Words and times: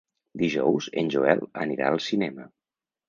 Dijous 0.43 0.87
en 1.01 1.11
Joel 1.15 1.43
anirà 1.67 1.91
al 1.91 2.03
cinema. 2.07 2.49